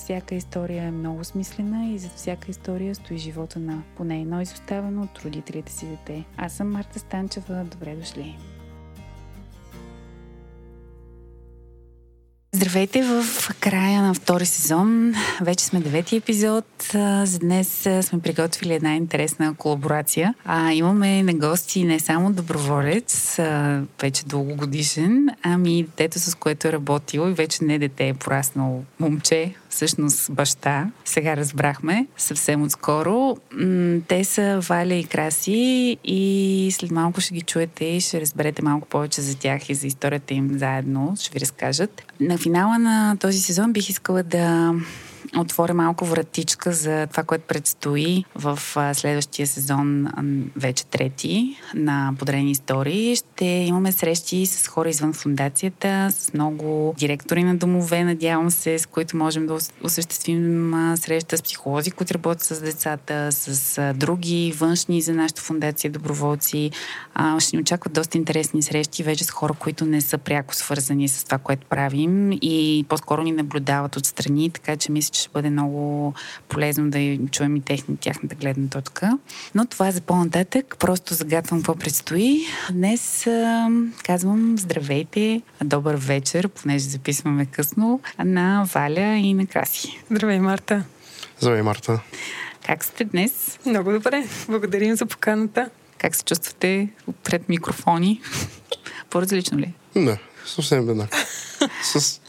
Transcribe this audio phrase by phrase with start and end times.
[0.00, 5.02] всяка история е много смислена и зад всяка история стои живота на поне едно изоставено
[5.02, 6.24] от родителите си дете.
[6.36, 7.64] Аз съм Марта Станчева.
[7.64, 8.38] Добре дошли!
[12.60, 13.24] Здравейте в
[13.60, 15.14] края на втори сезон.
[15.40, 16.66] Вече сме девети епизод.
[17.24, 20.34] За днес сме приготвили една интересна колаборация.
[20.44, 23.38] А, имаме на гости не само доброволец,
[24.02, 29.54] вече дългогодишен, ами детето, с което е работил и вече не дете, е пораснал момче,
[29.70, 30.90] всъщност баща.
[31.04, 33.36] Сега разбрахме съвсем отскоро.
[34.08, 38.88] Те са Валя и Краси и след малко ще ги чуете и ще разберете малко
[38.88, 41.14] повече за тях и за историята им заедно.
[41.20, 42.02] Ще ви разкажат.
[42.20, 44.74] На финала на този сезон бих искала да
[45.38, 48.58] отворя малко вратичка за това, което предстои в
[48.94, 50.08] следващия сезон,
[50.56, 53.16] вече трети, на Подарени истории.
[53.16, 58.86] Ще имаме срещи с хора извън фундацията, с много директори на домове, надявам се, с
[58.86, 65.12] които можем да осъществим среща с психолози, които работят с децата, с други външни за
[65.12, 66.70] нашата фундация доброволци.
[67.38, 71.24] Ще ни очакват доста интересни срещи вече с хора, които не са пряко свързани с
[71.24, 76.14] това, което правим и по-скоро ни наблюдават отстрани, така че мисля, че ще бъде много
[76.48, 79.18] полезно да чуем и техни, тяхната гледна точка.
[79.54, 80.76] Но това е за по-нататък.
[80.78, 82.40] Просто загадвам какво предстои.
[82.70, 83.68] Днес а,
[84.04, 90.02] казвам здравейте, добър вечер, понеже записваме късно, на Валя и на Краси.
[90.10, 90.84] Здравей, Марта.
[91.38, 92.00] Здравей, Марта.
[92.66, 93.58] Как сте днес?
[93.66, 94.28] Много добре.
[94.48, 95.70] Благодарим за поканата.
[95.98, 96.88] Как се чувствате
[97.24, 98.20] пред микрофони?
[99.10, 99.72] По-различно ли?
[99.94, 101.18] Не, съвсем еднакво.
[101.82, 102.20] С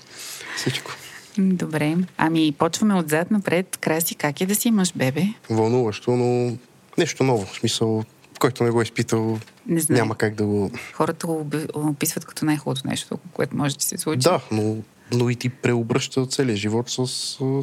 [0.56, 0.92] всичко.
[1.38, 1.98] Добре.
[2.18, 3.78] Ами, почваме отзад напред.
[3.82, 5.24] Краси, как е да си имаш бебе?
[5.50, 6.58] Вълнуващо, но
[6.98, 7.46] нещо ново.
[7.46, 8.04] В смисъл,
[8.40, 10.00] който не го е изпитал, не знае.
[10.00, 10.72] няма как да го...
[10.94, 14.20] Хората го описват като най-хубавото нещо, което може да се случи.
[14.20, 14.78] Да, но,
[15.14, 17.08] но и ти преобръща целия живот с,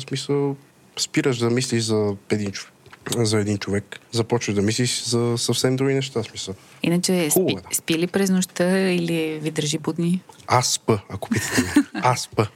[0.08, 0.56] смисъл...
[0.96, 2.72] Спираш да мислиш за един човек
[3.16, 4.00] за един човек.
[4.12, 6.54] Започваш да мислиш за съвсем други неща, смисъл.
[6.82, 10.20] Иначе спи, е, спи ли през нощта или ви държи будни?
[10.46, 11.84] Аз спа, ако питате ме.
[11.94, 12.46] Аз спа.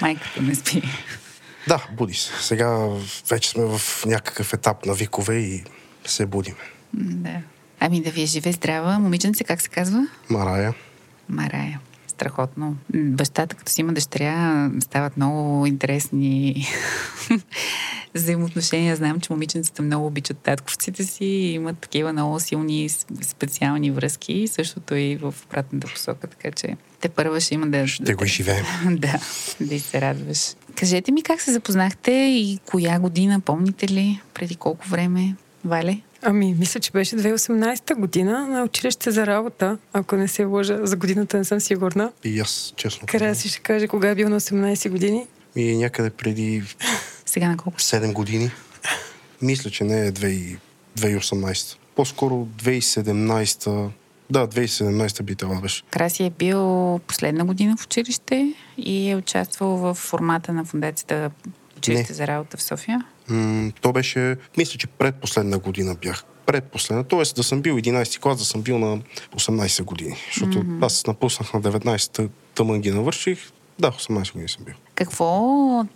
[0.00, 0.82] Майката не спи.
[1.68, 2.32] Да, буди се.
[2.42, 2.88] Сега
[3.30, 5.64] вече сме в някакъв етап на викове и
[6.06, 6.56] се будиме.
[6.94, 7.40] Да.
[7.80, 8.98] Ами да ви е живе здрава.
[8.98, 10.06] Момиченце, как се казва?
[10.30, 10.74] Марая.
[11.28, 11.80] Марая
[12.18, 12.76] страхотно.
[12.94, 16.66] Бащата, като си има дъщеря, стават много интересни
[18.14, 18.96] взаимоотношения.
[18.96, 22.88] Знам, че момиченцата много обичат татковците си и имат такива много силни
[23.22, 24.48] специални връзки.
[24.48, 27.86] Същото и в обратната посока, така че те първа ще има да...
[27.86, 28.64] Ще да, го живеем.
[28.96, 29.20] да,
[29.60, 30.54] да се радваш.
[30.74, 34.20] Кажете ми как се запознахте и коя година, помните ли?
[34.34, 35.36] Преди колко време?
[35.64, 36.00] Вале?
[36.22, 40.78] Ами, мисля, че беше 2018 година на училище за работа, ако не се лъжа.
[40.82, 42.12] За годината не съм сигурна.
[42.24, 43.06] И аз, честно.
[43.06, 45.26] Къде си ще каже кога е бил на 18 години?
[45.56, 46.62] Ми е някъде преди...
[47.26, 47.78] Сега на колко?
[47.78, 48.50] 7 години.
[49.42, 51.76] Мисля, че не е 2018.
[51.96, 53.88] По-скоро 2017
[54.30, 55.82] да, 2017 би това беше.
[55.90, 61.30] Краси е бил последна година в училище и е участвал в формата на фундацията
[61.78, 62.16] Училище не.
[62.16, 63.04] за работа в София?
[63.28, 66.24] М- то беше, мисля, че предпоследна година бях.
[66.46, 67.04] Предпоследна.
[67.04, 69.00] Тоест да съм бил 11 клас, да съм бил на
[69.36, 70.16] 18 години.
[70.26, 70.86] Защото mm-hmm.
[70.86, 73.38] аз напуснах на 19-та, тъмън ги навърших.
[73.78, 74.74] Да, 18 години съм бил.
[74.94, 75.86] Какво,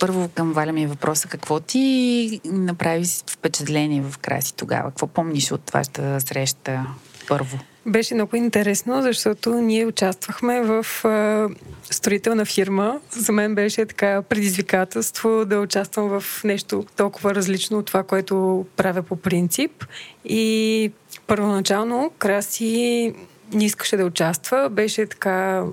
[0.00, 4.90] първо към Валя ми е въпроса, какво ти направи впечатление в Краси тогава?
[4.90, 6.86] Какво помниш от вашата среща
[7.28, 7.58] първо?
[7.86, 11.48] Беше много интересно, защото ние участвахме в а,
[11.82, 13.00] строителна фирма.
[13.10, 19.02] За мен беше така предизвикателство да участвам в нещо толкова различно от това, което правя
[19.02, 19.84] по принцип.
[20.24, 20.92] И
[21.26, 23.14] първоначално Краси
[23.52, 24.68] не искаше да участва.
[24.70, 25.64] Беше така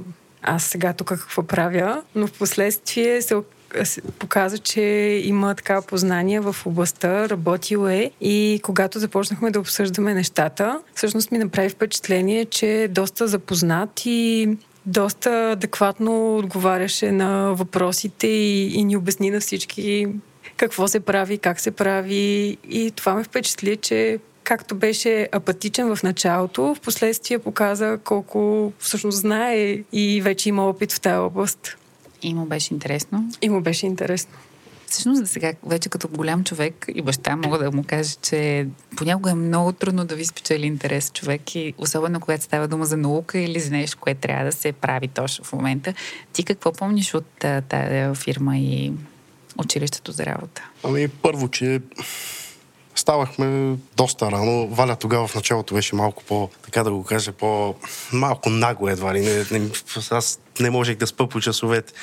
[0.41, 3.35] аз сега тук какво правя, но в последствие се
[4.19, 4.81] показа, че
[5.25, 11.37] има така познание в областта, работил е и когато започнахме да обсъждаме нещата, всъщност ми
[11.37, 14.49] направи впечатление, че е доста запознат и
[14.85, 20.07] доста адекватно отговаряше на въпросите и, и ни обясни на всички
[20.57, 26.03] какво се прави, как се прави и това ме впечатли, че както беше апатичен в
[26.03, 31.78] началото, в последствие показа колко всъщност знае и вече има опит в тази област.
[32.21, 33.31] И му беше интересно?
[33.41, 34.31] И му беше интересно.
[34.87, 38.67] Всъщност, сега вече като голям човек и баща мога да му кажа, че
[38.97, 42.97] понякога е много трудно да ви спечели интерес човек и особено когато става дума за
[42.97, 45.93] наука или за нещо, което трябва да се прави точно в момента.
[46.33, 48.93] Ти какво помниш от тази фирма и
[49.57, 50.69] училището за работа?
[50.83, 51.81] Ами първо, че
[52.99, 54.67] ставахме доста рано.
[54.67, 57.75] Валя тогава в началото беше малко по, така да го кажа, по
[58.13, 59.21] малко нагло едва ли.
[59.21, 59.69] Не, не,
[60.11, 61.93] аз не можех да спа по часовете.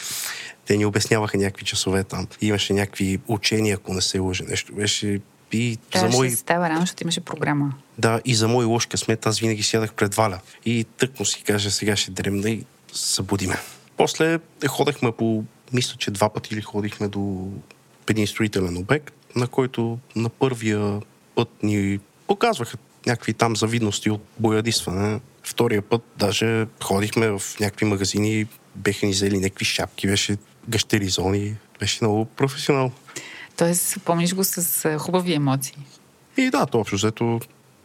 [0.67, 2.27] Те ни обясняваха някакви часове там.
[2.41, 4.75] Имаше някакви учения, ако не се лъжа нещо.
[4.75, 5.21] Беше
[5.53, 6.31] и да, за мой...
[6.31, 7.73] става рано, защото имаше програма.
[7.99, 10.41] Да, и за мой лош късмет аз винаги сядах пред Валя.
[10.65, 13.57] И тъкмо си каже, сега ще дремна и събудиме.
[13.97, 14.39] После
[14.69, 17.49] ходехме по, мисля, че два пъти или ходихме до
[18.09, 21.01] един строителен обект, на който на първия
[21.35, 25.21] път ни показваха някакви там завидности от боядисване.
[25.43, 30.37] Втория път даже ходихме в някакви магазини, беха ни взели някакви шапки, беше
[30.69, 32.93] гъщеризони, беше много професионално.
[33.57, 35.77] Тоест, помниш го с хубави емоции?
[36.37, 37.41] И да, то общо взето,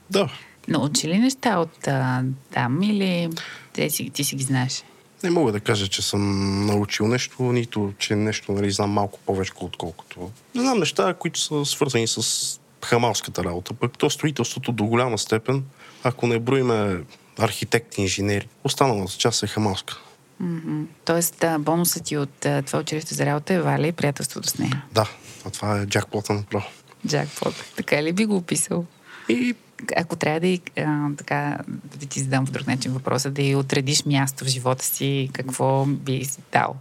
[0.10, 0.32] да.
[0.68, 2.24] Научи ли неща от а,
[2.54, 3.30] там или
[3.74, 4.84] ти си, ти си ги знаеш?
[5.24, 9.52] Не мога да кажа, че съм научил нещо, нито, че нещо нали, знам малко повече,
[9.62, 10.32] отколкото.
[10.56, 13.74] Не знам неща, които са свързани с хамалската работа.
[13.74, 15.64] Пък то строителството до голяма степен,
[16.04, 17.04] ако не броиме
[17.40, 20.00] архитекти, инженери, останалата част е хамалска.
[20.44, 20.86] Mm-hmm.
[21.06, 24.84] Тоест, бонусът ти от това училище за работа е Валя и приятелството с нея.
[24.92, 25.10] Да,
[25.46, 26.66] а това е джакпота направо.
[27.08, 27.56] Джакпот.
[27.76, 28.86] Така ли би го описал?
[29.32, 29.56] И
[29.98, 31.58] ако трябва да, и, а, така,
[31.98, 35.86] да ти задам в друг начин въпроса, да и отредиш място в живота си, какво
[35.86, 36.76] би си дал?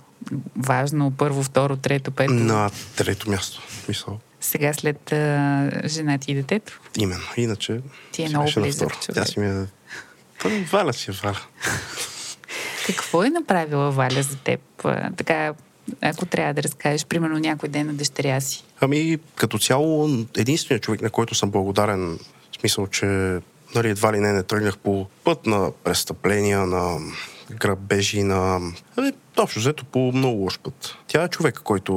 [0.56, 2.32] Важно, първо, второ, трето, пето?
[2.32, 4.18] На трето място, мисъл.
[4.40, 6.80] Сега след а, жена ти и детето?
[6.98, 7.80] Именно, иначе...
[8.12, 9.14] Ти е много близък човек.
[9.14, 9.66] Тя си ми е...
[10.72, 11.40] Валя си е Валя.
[12.86, 14.60] Какво е направила Валя за теб?
[15.16, 15.54] Така,
[16.00, 18.64] ако трябва да разкажеш, примерно, някой ден на дъщеря си?
[18.80, 22.18] Ами, като цяло, единственият човек, на който съм благодарен,
[22.52, 23.06] в смисъл, че
[23.74, 26.98] нали, едва ли не не тръгнах по път на престъпления, на
[27.50, 28.60] грабежи, на...
[28.96, 30.96] Ами, общо взето по много лош път.
[31.06, 31.92] Тя е човек, който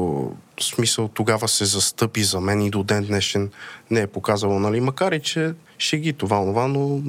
[0.59, 3.49] в смисъл тогава се застъпи за мен и до ден днешен
[3.91, 7.01] не е показала, нали, макар и че ще ги това, това, но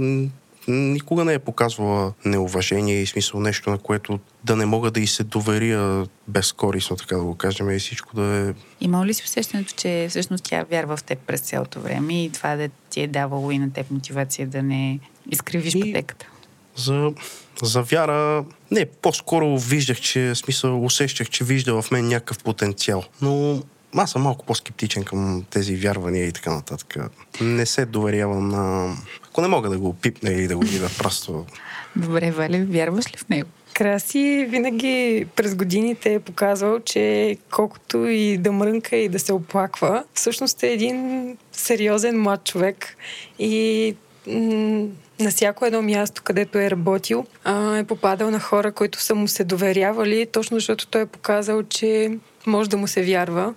[0.68, 5.06] никога не е показвала неуважение и смисъл нещо, на което да не мога да и
[5.06, 8.54] се доверя безкорисно, така да го кажем, и всичко да е...
[8.80, 12.56] Има ли си усещането, че всъщност тя вярва в теб през цялото време и това
[12.56, 14.98] да ти е давало и на теб мотивация да не
[15.30, 15.80] изкривиш и...
[15.80, 16.26] пътеката?
[16.76, 17.12] За,
[17.62, 23.04] за вяра, не, по-скоро виждах, че, смисъл, усещах, че вижда в мен някакъв потенциал.
[23.22, 23.62] Но
[23.96, 26.96] аз съм малко по-скептичен към тези вярвания и така нататък.
[27.40, 28.94] Не се доверявам на...
[29.24, 31.46] Ако не мога да го пипне или да го видя просто...
[31.96, 33.48] Добре, Вали, вярваш ли в него?
[33.74, 40.04] Краси винаги през годините е показвал, че колкото и да мрънка и да се оплаква,
[40.14, 42.96] всъщност е един сериозен млад човек
[43.38, 43.96] и
[44.26, 44.86] м-
[45.20, 49.28] на всяко едно място, където е работил, а, е попадал на хора, които са му
[49.28, 53.54] се доверявали, точно защото той е показал, че може да му се вярва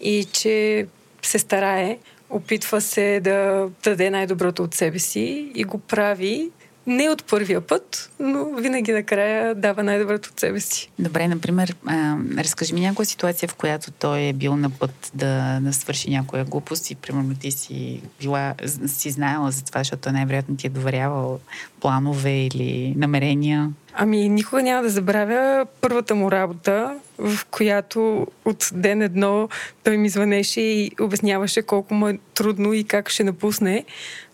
[0.00, 0.86] и че
[1.22, 1.98] се старае,
[2.30, 6.50] опитва се да даде най-доброто от себе си и го прави
[6.86, 10.90] не от първия път, но винаги накрая дава най-доброто от себе си.
[10.98, 15.58] Добре, например, а, разкажи ми някоя ситуация, в която той е бил на път да,
[15.62, 18.54] да свърши някоя глупост и примерно ти си била,
[18.86, 21.40] си знаела за това, защото най-вероятно ти е доверявал
[21.80, 23.70] планове или намерения.
[23.94, 29.48] Ами, никога няма да забравя първата му работа, в която от ден едно
[29.84, 33.84] той ми звънеше и обясняваше колко му е трудно и как ще напусне.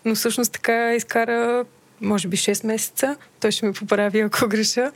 [0.05, 1.65] Но всъщност така изкара
[2.01, 3.15] може би 6 месеца.
[3.39, 4.91] Той ще ме поправи, ако греша.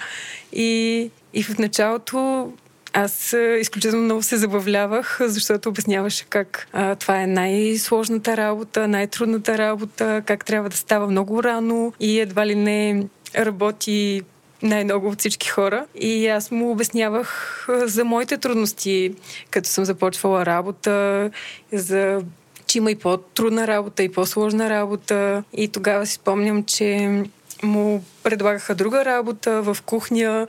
[0.54, 2.52] И, и в началото
[2.94, 10.22] аз изключително много се забавлявах, защото обясняваше как а, това е най-сложната работа, най-трудната работа,
[10.26, 14.22] как трябва да става много рано и едва ли не работи
[14.62, 15.86] най-много от всички хора.
[15.96, 19.14] И аз му обяснявах за моите трудности,
[19.50, 21.30] като съм започвала работа,
[21.72, 22.22] за
[22.68, 25.44] че има и по-трудна работа, и по-сложна работа.
[25.54, 27.24] И тогава си спомням, че
[27.64, 30.48] му предлагаха друга работа в кухня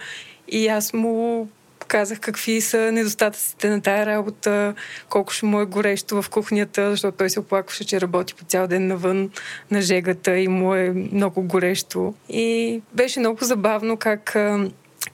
[0.49, 1.49] и аз му
[1.89, 4.75] казах какви са недостатъците на тая работа,
[5.09, 8.67] колко ще му е горещо в кухнята, защото той се оплакваше, че работи по цял
[8.67, 9.31] ден навън
[9.71, 12.15] на жегата и му е много горещо.
[12.29, 14.37] И беше много забавно как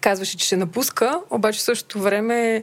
[0.00, 2.62] казваше, че ще напуска, обаче в същото време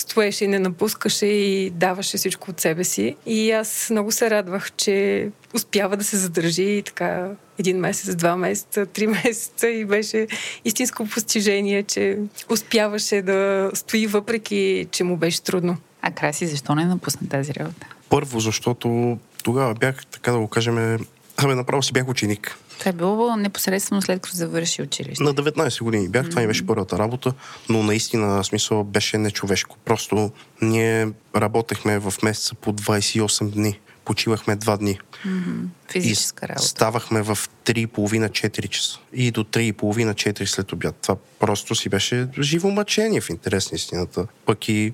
[0.00, 3.16] стоеше и не напускаше и даваше всичко от себе си.
[3.26, 8.36] И аз много се радвах, че успява да се задържи и така един месец, два
[8.36, 10.26] месеца, три месеца и беше
[10.64, 12.18] истинско постижение, че
[12.50, 15.76] успяваше да стои въпреки, че му беше трудно.
[16.02, 17.86] А Краси, защо не напусна тази работа?
[18.08, 20.98] Първо, защото тогава бях, така да го кажем,
[21.36, 22.58] абе, направо си бях ученик.
[22.78, 25.22] Това е било непосредствено след като завърши училище.
[25.22, 27.32] На 19 години бях, това ми беше първата работа,
[27.68, 29.76] но наистина смисъл беше нечовешко.
[29.84, 30.30] Просто
[30.62, 33.80] ние работехме в месеца по 28 дни.
[34.04, 34.98] Почивахме два дни.
[35.26, 35.66] Mm-hmm.
[35.92, 36.66] Физическа работа.
[36.66, 38.98] Ставахме в 3,5-4 часа.
[39.12, 40.96] И до 3,5-4 след обяд.
[41.02, 44.26] Това просто си беше живо мъчение в интерес на истината.
[44.46, 44.92] Пък и...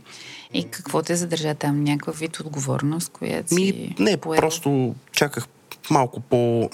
[0.55, 1.85] И какво те задържа там?
[1.85, 4.41] Някакъв вид отговорност, която Ми, си не, поел?
[4.41, 5.47] просто чаках
[5.91, 6.71] малко по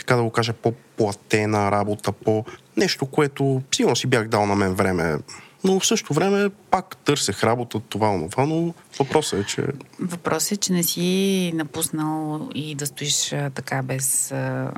[0.00, 2.44] така да го кажа, по-платена работа, по
[2.76, 5.18] нещо, което сигурно си бях дал на мен време.
[5.64, 9.66] Но в същото време пак търсех работа, това, онова, но въпросът е, че...
[10.00, 14.70] Въпросът е, че не си напуснал и да стоиш така без а,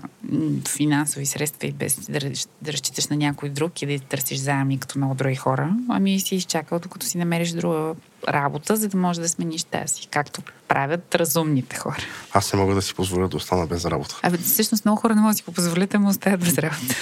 [0.68, 2.18] финансови средства и без да,
[2.62, 5.76] да разчиташ на някой друг и да търсиш заеми като много други хора.
[5.88, 7.94] Ами си изчакал, докато си намериш друга
[8.28, 12.02] работа, за да можеш да смениш тази, както правят разумните хора.
[12.32, 14.18] Аз не мога да си позволя да остана без работа.
[14.22, 16.94] Абе, всъщност много хора не могат да си го позволят, да му оставят без работа.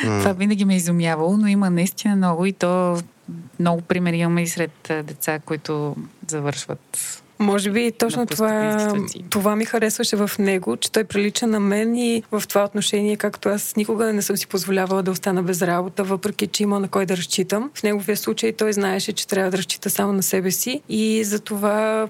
[0.00, 3.02] Това винаги ме е изумявало, но има наистина много и то
[3.58, 8.94] много примери имаме и сред деца, които завършват Може би точно това,
[9.30, 13.48] това ми харесваше в него, че той прилича на мен и в това отношение, както
[13.48, 17.06] аз никога не съм си позволявала да остана без работа, въпреки че има на кой
[17.06, 17.70] да разчитам.
[17.74, 22.08] В неговия случай той знаеше, че трябва да разчита само на себе си и затова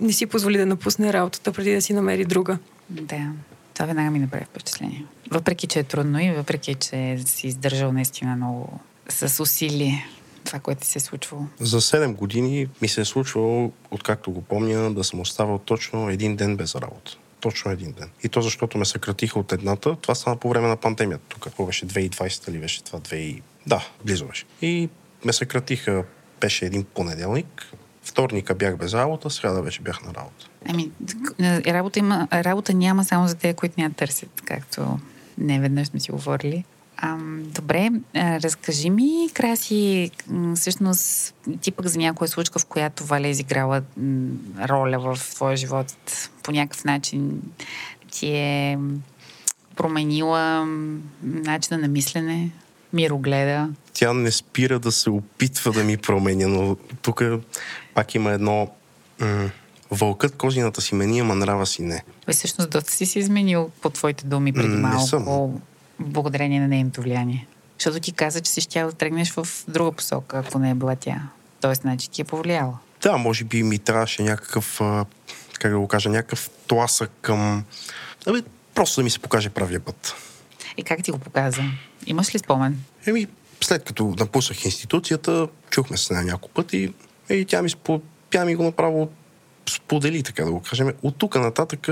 [0.00, 2.58] не си позволи да напусне работата преди да си намери друга.
[2.90, 3.32] Да,
[3.74, 5.04] това веднага ми направи впечатление.
[5.30, 10.06] Въпреки, че е трудно и въпреки, че си издържал наистина много с усилие
[10.44, 11.44] това, което ти се е случвало.
[11.60, 16.36] За 7 години ми се е случвало, откакто го помня, да съм оставал точно един
[16.36, 17.16] ден без работа.
[17.40, 18.10] Точно един ден.
[18.22, 19.96] И то защото ме съкратиха от едната.
[19.96, 21.24] Това стана по време на пандемията.
[21.28, 23.00] Тук какво беше 2020 ли беше това?
[23.00, 23.42] 2...
[23.66, 24.44] Да, близо беше.
[24.62, 24.88] И
[25.24, 26.04] ме съкратиха,
[26.40, 27.72] беше един понеделник.
[28.02, 30.48] Вторника бях без работа, сряда вече бях на работа.
[30.68, 30.90] Ами,
[31.38, 34.98] т- работа, има, работа няма само за тези, които няма търсят, както
[35.38, 36.64] не веднъж сме си говорили.
[36.96, 40.10] Ам, добре, а, разкажи ми, Краси,
[40.56, 43.82] всъщност ти пък за някоя случка, в която Валя е изиграла
[44.68, 45.86] роля в твоя живот,
[46.42, 47.42] по някакъв начин
[48.10, 48.78] ти е
[49.76, 50.66] променила
[51.22, 52.50] начина на мислене,
[52.92, 53.68] мирогледа.
[53.92, 57.22] Тя не спира да се опитва да ми променя, но тук
[57.94, 58.70] пак има едно...
[59.20, 59.50] М-
[59.90, 62.02] вълкът козината си мени, ама нрава си не.
[62.26, 65.60] Бе, всъщност доста си се изменил по твоите думи преди М, не малко, съм.
[66.02, 67.46] Благодарение на нейното влияние.
[67.78, 70.96] Защото ти каза, че си щял да тръгнеш в друга посока, ако не е била
[70.96, 71.22] тя.
[71.60, 72.78] Тоест, значи ти е повлияла.
[73.02, 74.80] Да, може би ми трябваше някакъв,
[75.60, 77.64] как да го кажа, някакъв тласък към...
[78.26, 78.42] Абе,
[78.74, 80.14] просто да ми се покаже правия път.
[80.76, 81.62] И как ти го показа?
[82.06, 82.80] Имаш ли спомен?
[83.06, 83.26] Еми,
[83.60, 86.94] след като напуснах институцията, чухме се на няколко пъти
[87.30, 88.00] и тя ми, спо...
[88.30, 89.10] тя ми го направо
[89.70, 90.92] сподели, така да го кажем.
[91.02, 91.88] От тук нататък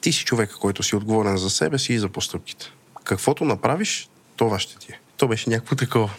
[0.00, 2.72] ти си човека, който си отговорен за себе си и за постъпките.
[3.08, 4.98] Каквото направиш, това ще ти е.
[5.16, 6.10] То беше някакво такова.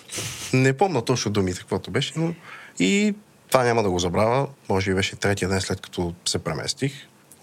[0.54, 2.34] Не помня точно думите, каквото беше, но
[2.80, 3.16] и
[3.52, 4.48] това няма да го забравя.
[4.70, 6.94] Може би беше третия ден след като се преместих.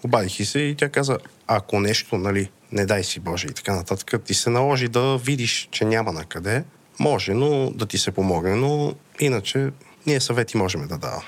[0.03, 3.75] Обадих и се и тя каза, ако нещо, нали, не дай си Боже и така
[3.75, 6.63] нататък, ти се наложи да видиш, че няма на къде,
[6.99, 9.69] може, но да ти се помогне, но иначе
[10.05, 11.23] ние съвети можем да даваме.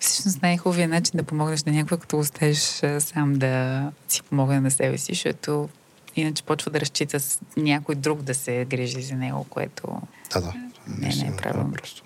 [0.00, 2.58] Всъщност най-хубавият начин да помогнеш на някой, като оставиш
[2.98, 5.68] сам да си помогне на себе си, защото
[6.16, 10.02] иначе почва да разчита с някой друг да се грижи за него, което...
[10.32, 10.52] Да, да.
[10.52, 11.72] Не, не е Наистина, правилно.
[11.72, 12.02] Просто.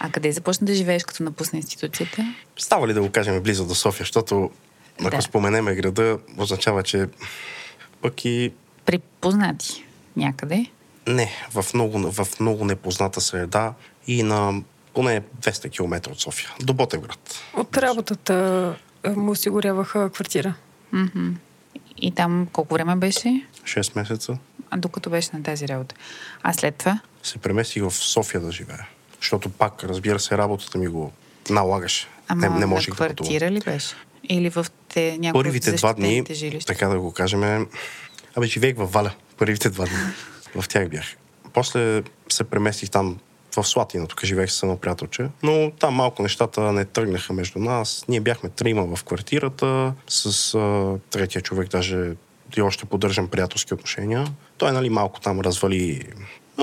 [0.00, 2.34] А къде започна да живееш, като напусна институцията?
[2.56, 4.50] Става ли да го кажем близо до София, защото
[5.00, 5.22] ако Да.
[5.22, 7.06] споменеме града, означава, че
[8.02, 8.52] пък и
[8.84, 9.84] При познати
[10.16, 10.66] някъде?
[11.06, 13.74] не, в много, в много непозната среда
[14.06, 14.62] и на
[14.94, 17.34] поне 200 км от София, до Ботевград.
[17.54, 18.74] От работата
[19.06, 20.54] му осигуряваха квартира.
[20.92, 21.28] Мгм.
[22.00, 23.46] И там колко време беше?
[23.64, 24.38] 6 месеца
[24.70, 25.94] А докато беше на тази работа.
[26.42, 27.00] А след това?
[27.22, 28.88] се преместих в София да живея.
[29.20, 31.12] Защото пак, разбира се, работата ми го
[31.50, 32.08] налагаше.
[32.28, 33.94] Ама не, не можех да квартира ли беше?
[34.28, 36.72] Или в те, някои Първите два дни, жилища?
[36.72, 37.66] така да го кажем,
[38.36, 39.14] абе, живеех в Валя.
[39.38, 39.96] Първите два дни.
[40.62, 41.04] в тях бях.
[41.52, 43.18] После се преместих там
[43.62, 48.04] в Слатина, тук живеех с едно приятелче, но там малко нещата не тръгнаха между нас.
[48.08, 52.12] Ние бяхме трима в квартирата, с а, третия човек даже
[52.56, 54.26] и още поддържам приятелски отношения.
[54.58, 56.02] Той, нали, малко там развали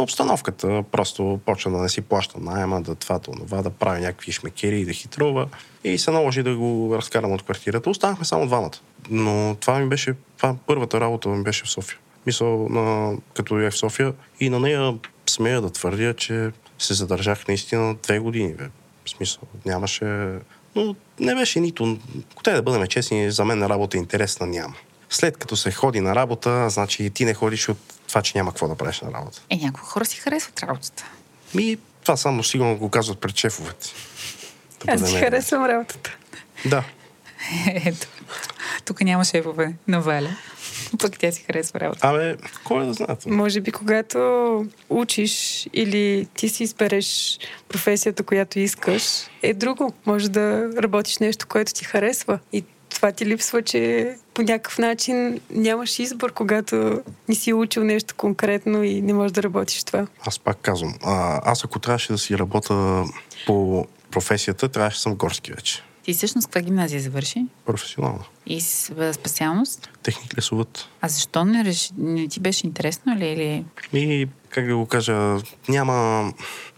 [0.01, 4.31] обстановката, просто почна да не си плаща найема, да това, да това, да прави някакви
[4.31, 5.47] шмекери и да хитрува.
[5.83, 7.89] И се наложи да го разкарам от квартирата.
[7.89, 8.77] Останахме само двамата.
[9.09, 11.97] Но това ми беше, това първата работа ми беше в София.
[12.25, 14.93] Мисъл, на, като бях в София и на нея
[15.29, 18.53] смея да твърдя, че се задържах наистина две години.
[18.53, 18.69] Бе.
[19.05, 20.05] В смисъл, нямаше,
[20.75, 21.97] но не беше нито...
[22.43, 24.75] Те да бъдем честни, за мен на работа интересна няма.
[25.09, 27.77] След като се ходи на работа, значи ти не ходиш от
[28.07, 29.41] това, че няма какво да правиш на работа.
[29.49, 31.05] Е, някои хора си харесват работата.
[31.53, 33.87] Ми, това само сигурно го казват пред шефовете.
[34.85, 36.17] Да Аз си харесвам работата.
[36.65, 36.83] Да.
[37.67, 38.07] Ето.
[38.85, 40.35] Тук няма шефове на Валя.
[41.01, 42.07] Пък тя си харесва работа.
[42.07, 43.25] Абе, кой е да знаят?
[43.25, 49.03] Може би, когато учиш или ти си избереш професията, която искаш,
[49.41, 49.93] е друго.
[50.05, 52.39] Може да работиш нещо, което ти харесва.
[52.53, 58.15] И това ти липсва, че по някакъв начин нямаш избор, когато не си учил нещо
[58.17, 60.07] конкретно и не можеш да работиш това.
[60.25, 63.03] Аз пак казвам, а, аз ако трябваше да си работя
[63.45, 65.83] по професията, трябваше да съм горски вече.
[66.05, 67.45] Ти всъщност каква гимназия завърши?
[67.65, 68.23] Професионална.
[68.45, 69.89] И с специалност?
[70.03, 70.89] Техник лесовът.
[71.01, 73.27] А защо не, реши, не ти беше интересно ли?
[73.27, 73.65] Или...
[73.93, 75.37] И, как да го кажа,
[75.69, 76.33] няма...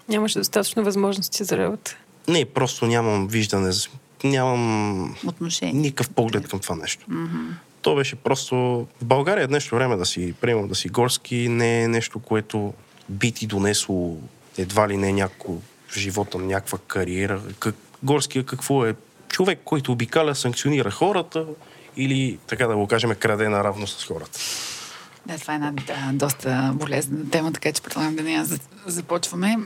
[0.09, 1.97] Нямаше достатъчно възможности за работа.
[2.27, 3.73] Не, просто нямам виждане,
[4.23, 5.73] нямам Отношение.
[5.73, 7.05] никакъв поглед към това нещо.
[7.11, 7.51] Mm-hmm.
[7.81, 8.55] То беше просто...
[9.01, 12.73] В България днешно време да си, приемам да си горски, не е нещо, което
[13.09, 14.17] би ти донесло
[14.57, 15.53] едва ли не някакво
[15.87, 17.41] в живота на някаква кариера.
[17.59, 18.95] Как, горския какво е?
[19.29, 21.45] Човек, който обикаля, санкционира хората
[21.97, 24.39] или, така да го кажем, краде наравно с хората.
[25.27, 28.45] Да, това е една да, доста болезна тема, така че предлагам да не я
[28.85, 29.57] започваме.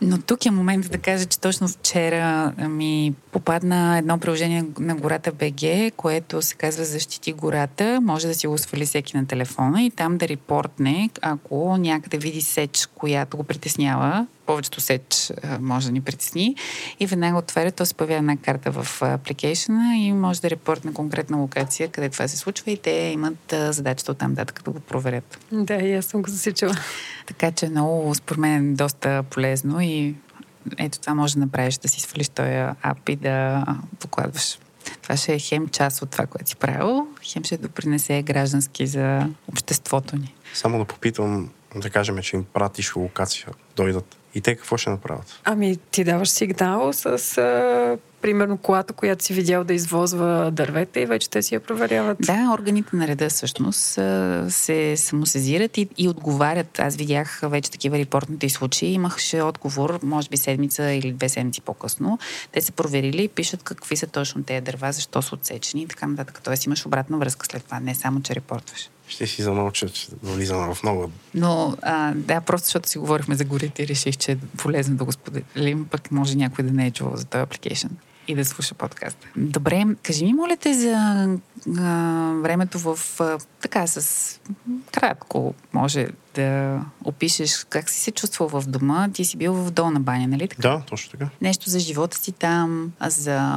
[0.00, 5.32] Но тук е момент да кажа, че точно вчера ми попадна едно приложение на гората
[5.32, 8.00] БГ, което се казва Защити гората.
[8.02, 12.40] Може да си го свали всеки на телефона и там да репортне, ако някъде види
[12.40, 16.56] сеч, която го притеснява, повечето сеч може да ни притесни
[17.00, 21.36] и веднага отваря, то се появява една карта в апликейшена и може да репортне конкретна
[21.36, 25.38] локация, къде това се случва и те имат задачата от там дата да го проверят.
[25.52, 26.74] Да, и аз съм го засичала.
[27.26, 30.14] Така че много, според мен, е доста полезно и
[30.78, 32.50] ето това може да направиш, да си свалиш този
[32.82, 33.64] ап и да
[34.00, 34.58] докладваш.
[35.02, 39.28] Това ще е хем част от това, което си правил, хем ще допринесе граждански за
[39.48, 40.34] обществото ни.
[40.54, 44.16] Само да попитам, да кажем, че им пратиш локация, дойдат.
[44.34, 45.40] И те какво ще направят?
[45.44, 47.06] Ами, ти даваш сигнал с,
[47.38, 52.18] а, примерно, колата, която си видял да извозва дървета и вече те си я проверяват.
[52.20, 53.98] Да, органите на реда всъщност
[54.48, 56.78] се самосезират и, и отговарят.
[56.78, 58.92] Аз видях вече такива репортните случаи.
[58.92, 62.18] Имаше отговор, може би седмица или две седмици по-късно.
[62.52, 66.06] Те са проверили и пишат какви са точно тези дърва, защо са отсечени и така
[66.06, 66.40] нататък.
[66.44, 70.74] Тоест имаш обратна връзка след това, не само, че репортваш ще си замълча, че влизам
[70.74, 71.10] в много.
[71.34, 75.04] Но а, да, просто защото си говорихме за горите и реших, че е полезно да
[75.04, 77.88] го споделим, пък може някой да не е чувал за този апликейшн
[78.28, 79.26] и да слуша подкаста.
[79.36, 80.92] Добре, кажи ми, моля те, за
[81.78, 84.40] а, времето в а, така с
[84.92, 89.08] кратко може да опишеш как си се чувствал в дома.
[89.08, 90.68] Ти си бил в долна баня, нали така?
[90.68, 91.28] Да, точно така.
[91.40, 93.50] Нещо за живота си там, за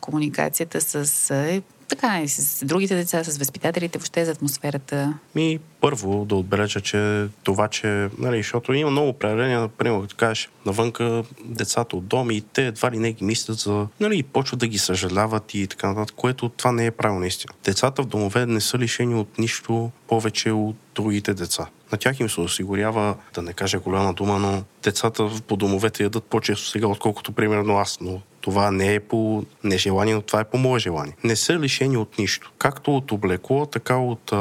[0.00, 5.14] комуникацията с така и с другите деца, с възпитателите, въобще за атмосферата?
[5.34, 10.48] Ми, първо да отбележа, че това, че, нали, защото има много проявления, например, като кажеш,
[10.66, 14.60] навънка децата от дом и те едва ли не ги мислят за, нали, и почват
[14.60, 17.54] да ги съжаляват и така нататък, което това не е правилно наистина.
[17.64, 21.66] Децата в домове не са лишени от нищо повече от другите деца.
[21.92, 26.24] На тях им се осигурява, да не кажа голяма дума, но децата по домовете ядат
[26.24, 27.98] по-често сега, отколкото примерно аз.
[28.00, 31.16] Но това не е по нежелание, но това е по мое желание.
[31.24, 32.52] Не са лишени от нищо.
[32.58, 34.36] Както от облекло, така от, а,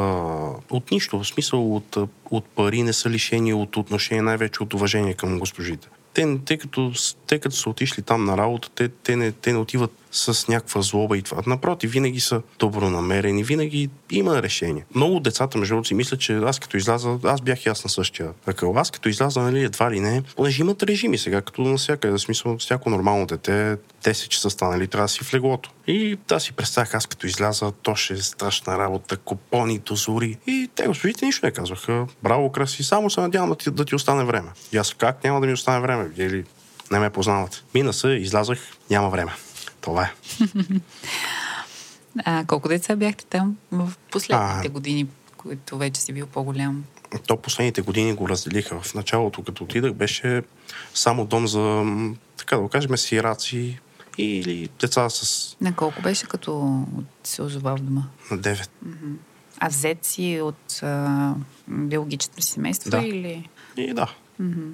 [0.70, 1.20] от нищо.
[1.20, 1.98] В смисъл от,
[2.32, 6.92] от пари не са лишени от отношение, най-вече от уважение към госпожите те, тъй като,
[7.28, 10.82] те като са отишли там на работа, те, те, не, те не отиват с някаква
[10.82, 11.42] злоба и това.
[11.48, 14.86] Напротив, винаги са добронамерени, винаги има решение.
[14.96, 18.78] Много децата, между другото, си мислят, че аз като изляза, аз бях ясна същия акъл.
[18.78, 22.58] Аз като изляза, нали, едва ли не, понеже имат режими сега, като навсякъде, в смисъл,
[22.58, 25.72] всяко нормално дете, 10 часа станали, трябва да си в леглото.
[25.88, 30.38] И да си представях, аз като изляза, то ще е страшна работа, купони, дозори.
[30.48, 32.08] И те господите нищо не казваха.
[32.24, 34.50] Браво, краси, само се надявам да ти, да ти остане време.
[34.74, 36.10] И аз как няма да ми остане време?
[36.18, 36.44] Или
[36.92, 37.64] не ме познават.
[37.74, 39.32] Мина се, излязах, няма време.
[39.82, 40.14] Това е.
[42.26, 44.70] а колко деца бяхте там в последните а...
[44.70, 46.84] години, които вече си бил по-голям?
[47.28, 48.82] То последните години го разделиха.
[48.82, 50.42] В началото, като отидах, беше
[50.94, 51.86] само дом за,
[52.38, 53.80] така да го кажем, сираци
[54.18, 55.56] или деца с...
[55.62, 56.84] На колко беше, като
[57.24, 58.04] се озовал в дома?
[58.32, 58.70] На 9.
[59.60, 61.34] А взет си от а,
[61.68, 62.98] биологичното семейство да.
[62.98, 63.50] или...
[63.78, 64.14] И да.
[64.42, 64.72] Mm-hmm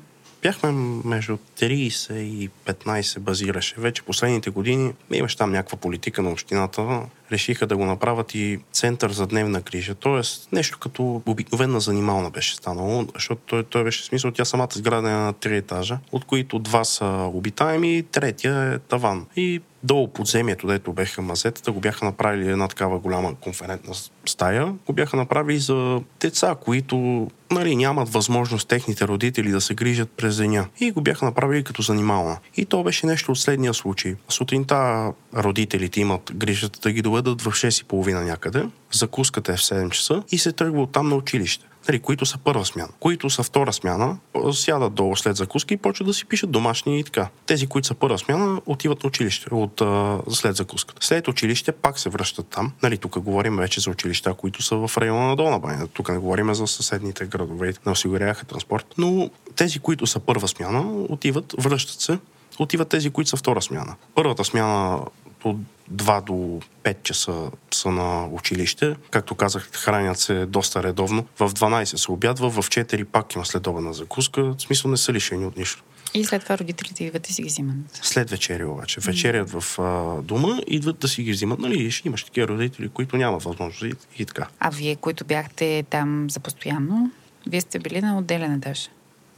[0.48, 0.72] бяхме
[1.06, 3.76] между 30 и 15 базираше.
[3.78, 7.02] Вече последните години имаше там някаква политика на общината.
[7.32, 9.96] Решиха да го направят и център за дневна грижа.
[9.96, 14.32] Тоест нещо като обикновена занимална беше станало, защото той, той беше смисъл.
[14.32, 19.26] Тя самата сграда е на три етажа, от които два са обитаеми третия е таван.
[19.36, 23.94] И долу подземието, дето беха мазетата, го бяха направили една такава голяма конферентна
[24.26, 24.74] стая.
[24.86, 30.38] Го бяха направили за деца, които нали, нямат възможност техните родители да се грижат през
[30.38, 30.68] деня.
[30.80, 32.38] И го бяха направили като занимална.
[32.58, 34.16] И то беше нещо от следния случай.
[34.30, 40.24] Сутринта родителите имат грижата да ги доведат в 6.30 някъде, закуската е в 7 часа
[40.32, 42.90] и се тръгва оттам на училище нали, които са първа смяна.
[43.00, 44.18] Които са втора смяна,
[44.52, 47.30] сядат долу след закуски и почват да си пишат домашни и така.
[47.46, 51.06] Тези, които са първа смяна, отиват на училище от, а, след закуската.
[51.06, 52.72] След училище пак се връщат там.
[52.84, 55.88] Нали, тук говорим вече за училища, които са в района на Долна баня.
[55.88, 58.86] Тук не говорим за съседните градове, не осигуряваха транспорт.
[58.98, 62.20] Но тези, които са първа смяна, отиват, връщат се
[62.60, 63.96] отиват тези, които са втора смяна.
[64.16, 65.00] Първата смяна
[65.44, 65.58] от
[65.92, 68.96] 2 до 5 часа са на училище.
[69.12, 71.26] Както казах, хранят се доста редовно.
[71.40, 74.44] В 12 се обядва, в 4 пак има следобедна закуска.
[74.44, 75.84] В смисъл не са лишени от нищо.
[76.14, 77.76] И след това родителите идват и си ги взимат.
[77.94, 79.00] След вечеря обаче.
[79.00, 81.60] Вечерят в а, дома, идват да си ги взимат.
[81.60, 84.48] Нали, ще имаш такива родители, които нямат възможност и, и така.
[84.60, 87.12] А вие, които бяхте там за постоянно,
[87.48, 88.90] вие сте били на отделен етаж?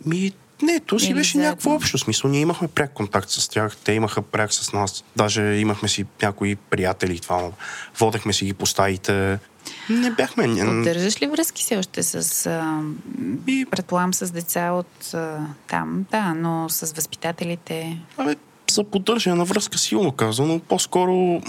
[0.05, 0.31] Ми,
[0.62, 1.50] не, то си беше заедно.
[1.50, 2.32] някакво общо смисъл.
[2.32, 5.04] Ние имахме пряк контакт с тях, те имаха пряк с нас.
[5.15, 7.52] Даже имахме си някои приятели, това.
[8.00, 9.39] Водехме си ги по стаите.
[9.89, 10.43] Не бяхме.
[10.43, 12.45] Поддържаш ли връзки си още с.
[12.45, 12.82] А,
[13.48, 13.65] и...
[13.72, 17.98] Предполагам с деца от а, там, да, но с възпитателите.
[18.17, 18.36] Абе,
[18.72, 21.41] за поддържане на връзка силно казвам, но по-скоро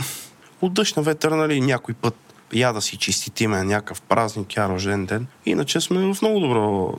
[0.60, 2.14] от дъжд на ветър, нали, някой път
[2.52, 5.26] я да си чиститиме някакъв празник, я рожден ден.
[5.46, 6.94] Иначе сме в много добро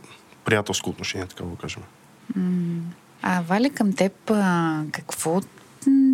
[0.45, 1.83] приятелско отношение, така го кажем.
[3.21, 4.13] А Валя, към теб,
[4.91, 5.41] какво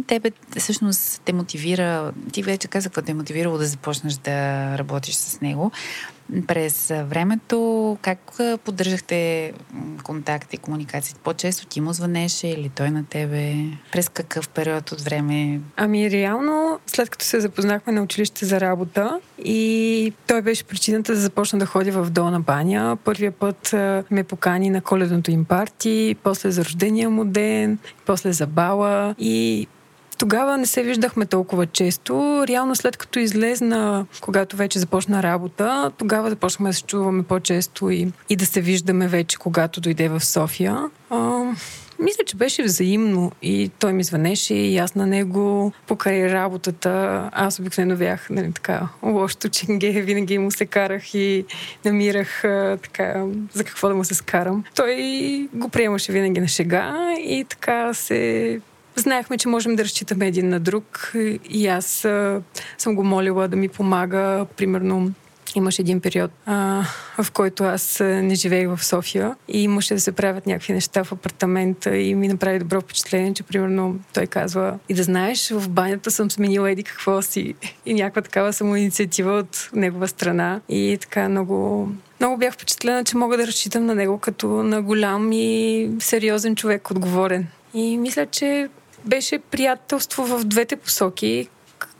[0.08, 5.15] тебе всъщност те мотивира, ти вече каза какво те е мотивирало да започнеш да работиш
[5.15, 5.71] с него.
[6.48, 8.20] През времето, как
[8.66, 9.54] поддържахте
[10.04, 11.16] контакт и комуникация?
[11.24, 13.54] По-често ти му звънеше или той на тебе?
[13.92, 15.60] През какъв период от време?
[15.76, 21.20] Ами реално, след като се запознахме на училище за работа и той беше причината да
[21.20, 22.98] започна да ходя в Долна баня.
[23.04, 23.76] Първия път
[24.12, 29.68] ме покани на коледното им парти, после за рождения му ден, после за бала и
[30.17, 32.45] тогава не се виждахме толкова често.
[32.47, 38.12] Реално след като излезна, когато вече започна работа, тогава започнахме да се чуваме по-често и,
[38.30, 40.89] и да се виждаме вече, когато дойде в София.
[41.10, 41.43] А,
[41.99, 47.23] мисля, че беше взаимно и той ми звънеше и аз на него покрай работата.
[47.34, 51.45] Аз обикновено бях нали, така лошото ченге, винаги му се карах и
[51.86, 52.41] намирах
[52.84, 54.63] така за какво да му се скарам.
[54.75, 58.60] Той го приемаше винаги на шега и така се
[58.98, 61.14] Знаехме, че можем да разчитаме един на друг
[61.50, 62.42] и аз а,
[62.78, 64.46] съм го молила да ми помага.
[64.58, 65.12] Примерно,
[65.56, 66.84] Имаше един период, а,
[67.24, 71.12] в който аз не живеех в София и имаше да се правят някакви неща в
[71.12, 76.12] апартамента и ми направи добро впечатление, че примерно той казва и да знаеш, в банята
[76.12, 77.54] съм сменила еди какво си
[77.86, 83.38] и някаква такава самоинициатива от негова страна и така много много бях впечатлена, че мога
[83.38, 87.48] да разчитам на него като на голям и сериозен човек, отговорен.
[87.74, 88.70] И мисля, че
[89.08, 91.50] беше приятелство в двете посоки,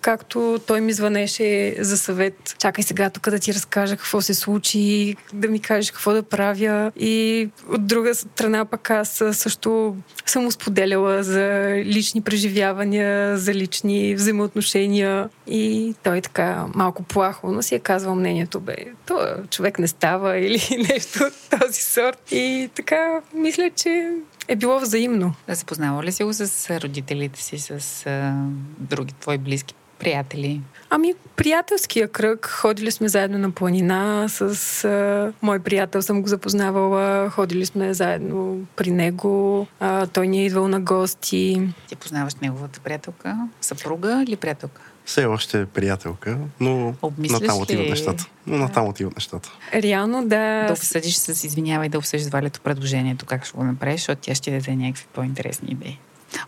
[0.02, 2.56] както той ми звънеше за съвет.
[2.60, 6.92] Чакай сега тук да ти разкажа какво се случи, да ми кажеш какво да правя.
[6.96, 15.30] И от друга страна пък аз също съм споделяла за лични преживявания, за лични взаимоотношения.
[15.48, 20.38] И той така малко плахо, но си е казвал мнението, бе, то човек не става
[20.48, 22.32] или нещо от този сорт.
[22.32, 24.12] И така, мисля, че
[24.48, 25.34] е било взаимно.
[25.48, 28.34] Да запознава ли си го с родителите си, с а,
[28.78, 30.62] други твои близки приятели?
[30.90, 32.46] Ами, приятелския кръг.
[32.46, 34.26] Ходили сме заедно на планина.
[34.30, 37.30] С а, мой приятел съм го запознавала.
[37.30, 39.68] Ходили сме заедно при него.
[39.80, 41.62] А, той ни е идвал на гости.
[41.88, 43.38] Ти познаваш неговата приятелка?
[43.62, 44.82] Съпруга или приятелка?
[45.08, 48.26] Все още е приятелка, но Обмисляш натам отиват нещата.
[48.48, 49.52] Но натам отиват нещата.
[49.74, 50.66] Реално да...
[50.68, 54.52] Да обсъдиш с извинявай да обсъдиш валето предложението, как ще го направиш, защото тя ще
[54.52, 56.00] даде някакви по-интересни идеи.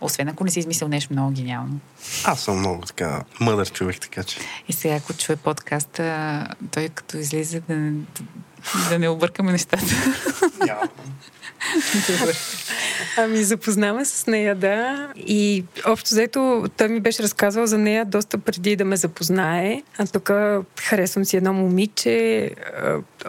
[0.02, 1.80] Освен ако не си измислил нещо много гениално.
[2.24, 4.40] Аз съм много така мъдър човек, така че.
[4.68, 7.92] И сега, ако чуе подкаста, той като излиза да,
[8.90, 9.86] да не объркаме нещата.
[10.66, 10.82] Няма.
[13.18, 15.08] Ами, запознаваме с нея, да.
[15.16, 19.84] И общо взето, той ми беше разказвал за нея доста преди да ме запознае.
[19.98, 20.32] А тук
[20.80, 22.50] харесвам си едно момиче,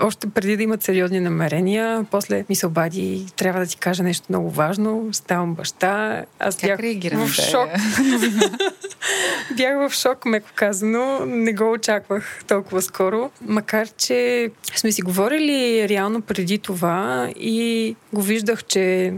[0.03, 2.07] още преди да имат сериозни намерения.
[2.11, 5.09] После ми се обади, трябва да ти кажа нещо много важно.
[5.13, 6.25] Ставам баща.
[6.39, 7.69] Аз как бях реагира в шок.
[9.57, 11.27] бях в шок, меко казано.
[11.27, 13.31] Не го очаквах толкова скоро.
[13.41, 19.11] Макар, че сме си говорили реално преди това и го виждах, че е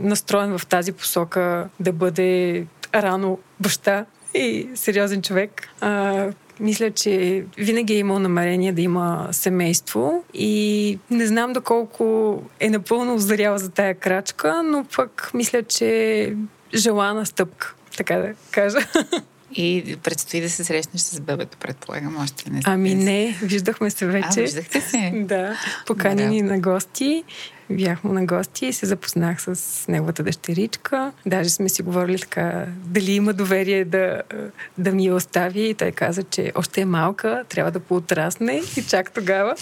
[0.47, 5.69] настроен в тази посока да бъде рано баща и сериозен човек.
[5.81, 6.29] А,
[6.61, 13.15] мисля, че винаги е имал намерение да има семейство и не знам доколко е напълно
[13.15, 16.35] озрял за тая крачка, но пък мисля, че
[16.75, 18.79] желана стъпка, така да кажа.
[19.55, 24.41] И предстои да се срещнеш с бебето, предполагам, още не Ами не, виждахме се вече.
[24.41, 25.13] А, виждахте се?
[25.15, 27.25] да, поканени на гости.
[27.77, 31.13] Бях му на гости и се запознах с неговата дъщеричка.
[31.27, 34.23] Даже сме си говорили така, дали има доверие да,
[34.79, 35.69] да ми я остави.
[35.69, 39.55] И той каза, че още е малка, трябва да поотрасне и чак тогава.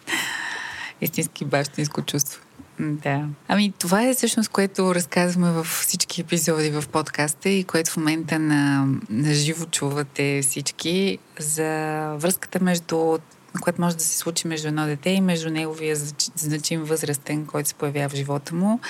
[1.00, 2.40] Истински бащинско чувство.
[2.80, 3.24] Да.
[3.48, 8.38] Ами това е всъщност, което разказваме във всички епизоди в подкаста и което в момента
[8.38, 13.18] на, на живо чувате всички за връзката между
[13.56, 15.96] което може да се случи между едно дете и между неговия
[16.34, 18.80] значим възрастен, който се появява в живота му.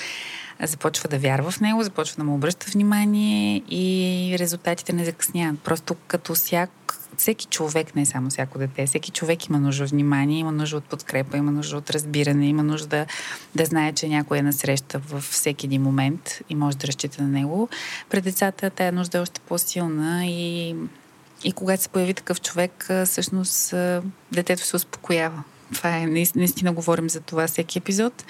[0.63, 5.59] Започва да вярва в него, започва да му обръща внимание и резултатите не закъсняват.
[5.59, 6.69] Просто като всяк
[7.17, 10.83] всеки човек, не само всяко дете, всеки човек има нужда от внимание, има нужда от
[10.83, 13.05] подкрепа, има нужда от разбиране, има нужда да,
[13.55, 17.29] да знае, че някой е насреща във всеки един момент и може да разчита на
[17.29, 17.69] него.
[18.09, 20.75] Пред децата тая нужда е още по-силна и,
[21.43, 23.73] и когато се появи такъв човек, всъщност
[24.31, 25.43] детето се успокоява.
[25.73, 28.25] Това е, наистина говорим за това всеки епизод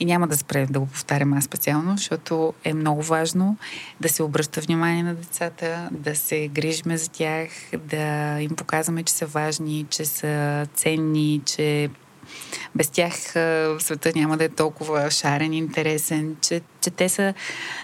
[0.00, 3.56] и няма да спре да го повтарям аз специално, защото е много важно
[4.00, 9.12] да се обръща внимание на децата, да се грижиме за тях, да им показваме, че
[9.12, 11.90] са важни, че са ценни, че
[12.74, 13.14] без тях
[13.78, 17.34] света няма да е толкова шарен, интересен, че, че те са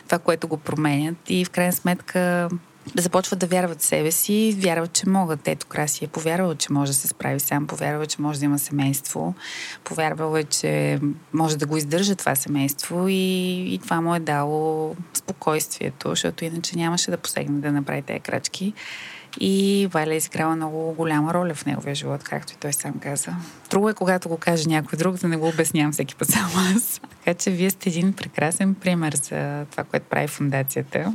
[0.06, 2.48] това, което го променят и в крайна сметка
[2.96, 5.48] започват да вярват в себе си, вярват, че могат.
[5.48, 8.58] Ето Краси е повярвал, че може да се справи сам, повярвал, че може да има
[8.58, 9.34] семейство,
[9.84, 11.00] повярвал е, че
[11.32, 16.76] може да го издържа това семейство и, и това му е дало спокойствието, защото иначе
[16.76, 18.74] нямаше да посегне да направи тези крачки.
[19.40, 23.32] И Валя е изиграла много голяма роля в неговия живот, както и той сам каза.
[23.70, 27.00] Друго е, когато го каже някой друг, да не го обяснявам всеки път само аз.
[27.24, 31.12] Така че вие сте един прекрасен пример за това, което прави фундацията.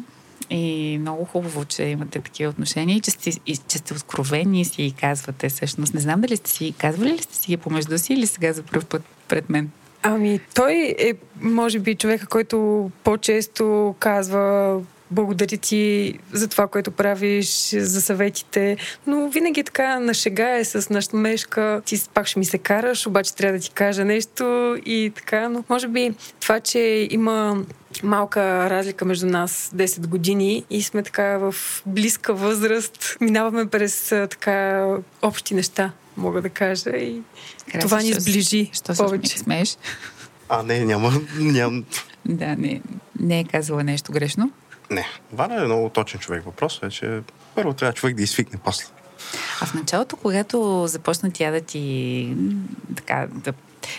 [0.50, 4.66] И много хубаво, че имате такива отношения и че сте, и, че сте откровени и
[4.66, 5.94] си ги казвате всъщност.
[5.94, 8.64] Не знам дали сте си казвали ли сте си ги помежду си или сега за
[8.64, 9.72] първ път пред мен?
[10.04, 17.70] Ами, той е, може би, човека, който по-често казва благодаря ти за това, което правиш,
[17.70, 18.78] за съветите.
[19.08, 21.82] Но винаги така на шега е с насмешка.
[21.86, 25.50] Ти пак ще ми се караш, обаче трябва да ти кажа нещо и така.
[25.50, 27.64] Но може би това, че има
[28.04, 33.18] малка разлика между нас 10 години и сме така в близка възраст.
[33.22, 34.88] Минаваме през така
[35.22, 36.90] общи неща, мога да кажа.
[36.90, 37.22] И
[37.72, 39.30] Краси, това ни сближи що повече.
[39.30, 39.78] Що смееш?
[40.50, 41.22] А, не, няма.
[41.40, 41.84] няма.
[42.26, 42.82] Да, не,
[43.20, 44.52] не е казала нещо грешно.
[44.92, 45.06] Не.
[45.34, 46.44] Валя е много точен човек.
[46.46, 47.20] Въпросът е, че
[47.56, 48.86] първо трябва човек да изсвикне после.
[49.62, 52.36] А в началото, когато започна тя да ти
[52.96, 53.54] така, да,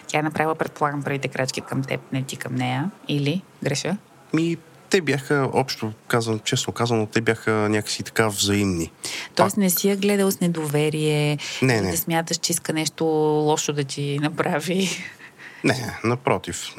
[0.07, 3.97] тя е направила, предполагам, първите крачки към теб, не ти към нея, или греша?
[4.33, 4.57] Ми,
[4.91, 8.93] те бяха, общо казвам, честно казано, те бяха някакси така взаимни.
[9.35, 11.91] Тоест не си я гледал с недоверие, не, не.
[11.91, 14.89] да смяташ, че иска нещо лошо да ти направи.
[15.67, 16.75] Не, напротив.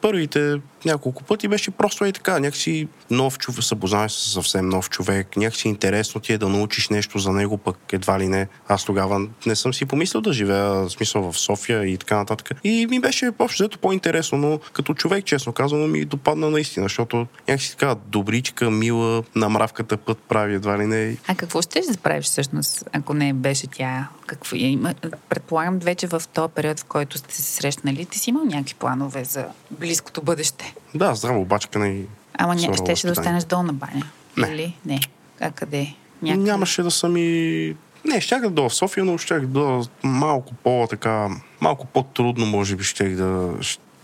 [0.00, 2.38] Първите няколко пъти беше просто и така.
[2.38, 5.36] Някакси нов човек, съпознаваш се съвсем нов човек.
[5.36, 8.48] Някакси интересно ти е да научиш нещо за него, пък едва ли не.
[8.68, 12.50] Аз тогава не съм си помислил да живея, в смисъл в София и така нататък.
[12.64, 17.70] И ми беше общо по-интересно, но като човек, честно казано, ми допадна наистина, защото някакси
[17.70, 21.16] така добричка, мила, на мравката път прави едва ли не.
[21.28, 24.08] А какво ще да правиш всъщност, ако не беше тя?
[24.26, 24.94] Какво има?
[25.28, 29.24] Предполагам, вече в този период, в който сте се срещнали, ти си имал някакви планове
[29.24, 30.74] за близкото бъдеще.
[30.94, 32.06] Да, здраво обачкане и
[32.38, 34.06] Ама ня, щеше да останеш долна баня?
[34.36, 34.48] Не.
[34.48, 34.76] Или?
[34.86, 35.00] Не.
[35.40, 35.94] А къде?
[36.22, 36.44] Някъде?
[36.44, 37.76] Нямаше да съм и...
[38.04, 41.28] Не, щях да дойда в София, но щях да малко по-така...
[41.60, 43.54] Малко по-трудно, може би, щях да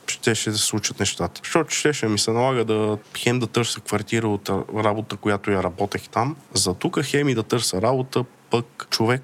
[0.07, 1.41] щеше да се случат нещата.
[1.45, 6.09] Защото щеше ми се налага да хем да търся квартира от работа, която я работех
[6.09, 6.37] там.
[6.55, 9.23] За тук хем и да търся работа, пък човек,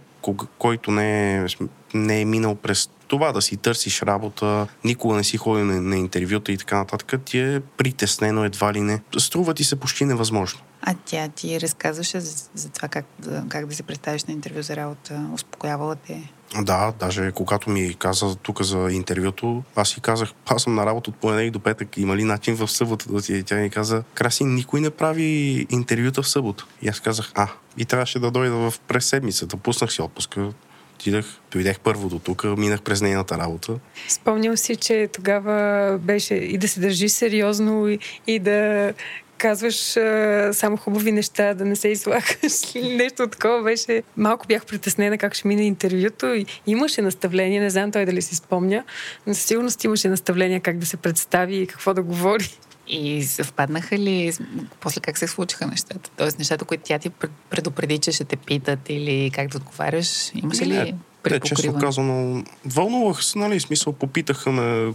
[0.58, 1.46] който не е,
[1.94, 5.96] не е минал през това да си търсиш работа, никога не си ходил на, на
[5.96, 9.02] интервюта и така нататък, ти е притеснено едва ли не.
[9.18, 10.60] Струва ти се почти невъзможно.
[10.82, 13.04] А тя ти разказваше за, за това как,
[13.48, 15.26] как да се представиш на интервю за работа?
[15.34, 16.32] Успокоявала те?
[16.62, 21.10] Да, даже когато ми каза тук за интервюто, аз си казах, аз съм на работа
[21.10, 23.42] от понеделник до петък, има ли начин в събота да ти?
[23.42, 26.64] Тя ми каза, Краси, никой не прави интервюта в събота.
[26.82, 29.56] И аз казах, а, и трябваше да дойда в през седмицата.
[29.56, 30.52] Пуснах си отпуска,
[31.02, 33.74] отидах, дойдех първо до тук, минах през нейната работа.
[34.08, 38.92] Спомням си, че тогава беше и да се държи сериозно и, и да
[39.38, 44.02] казваш а, само хубави неща, да не се излагаш или нещо такова беше.
[44.16, 48.36] Малко бях притеснена как ще мине интервюто и имаше наставление, не знам той дали си
[48.36, 48.84] спомня,
[49.26, 52.58] но със сигурност имаше наставление как да се представи и какво да говори.
[52.88, 54.32] И съвпаднаха ли,
[54.80, 56.10] после как се случиха нещата?
[56.16, 57.10] Тоест нещата, които тя ти
[57.50, 60.94] предупреди, че ще те питат или как да отговаряш, имаше ли
[61.30, 64.92] не, честно казано, вълнувах се, нали, смисъл, попитаха ме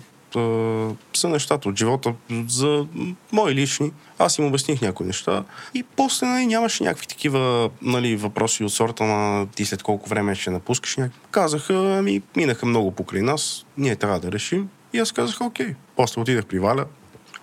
[1.17, 2.13] за нещата от живота,
[2.47, 2.85] за
[3.31, 3.91] мои лични.
[4.19, 9.03] Аз им обясних някои неща и после нали, нямаше някакви такива нали, въпроси от сорта
[9.03, 10.97] на ти след колко време ще напускаш.
[10.97, 11.19] Някакви.
[11.31, 14.69] Казаха, ами минаха много покрай нас, ние трябва да решим.
[14.93, 15.75] И аз казах, окей.
[15.95, 16.85] После отидах при Валя,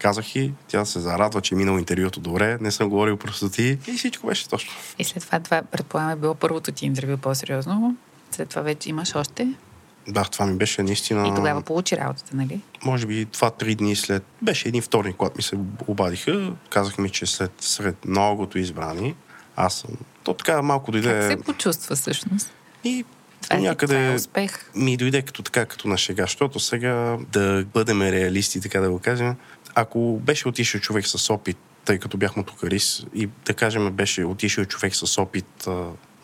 [0.05, 3.79] казах и тя се зарадва, че е минало интервюто добре, не съм говорил просто ти
[3.89, 4.73] и всичко беше точно.
[4.99, 7.97] И след това, това предполагам е било първото ти интервю по-сериозно.
[8.31, 9.49] След това вече имаш още?
[10.09, 11.29] Да, това ми беше наистина...
[11.29, 12.61] И тогава получи работата, нали?
[12.85, 14.23] Може би два-три дни след...
[14.43, 16.53] Беше един вторник, когато ми се обадиха.
[16.71, 19.15] Казах ми, че след сред многото избрани,
[19.57, 19.91] аз съм...
[20.25, 21.09] То така малко дойде...
[21.09, 22.53] Как се почувства всъщност?
[22.85, 23.05] И
[23.43, 24.71] това някъде това е успех.
[24.75, 28.99] ми дойде като така, като на шега, защото сега да бъдем реалисти, така да го
[28.99, 29.37] кажем,
[29.75, 34.65] ако беше отишъл човек с опит, тъй като бях мотокарист и да кажем беше отишъл
[34.65, 35.67] човек с опит